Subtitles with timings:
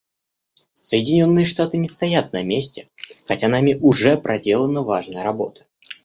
[0.81, 2.89] Соединенные Штаты не стоят на месте,
[3.27, 5.67] хотя нами уже проделана важная работа.